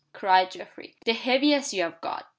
[0.13, 0.95] cried Geoffrey.
[1.05, 2.25] "The heaviest you have got."